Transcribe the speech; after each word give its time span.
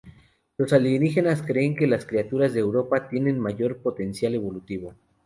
Los 0.57 0.73
alienígenas 0.73 1.43
creen 1.43 1.75
que 1.75 1.85
las 1.85 2.07
criaturas 2.07 2.53
de 2.55 2.59
Europa 2.59 3.07
tienen 3.07 3.39
mayor 3.39 3.77
potencial 3.77 4.33
evolutivo. 4.33 4.95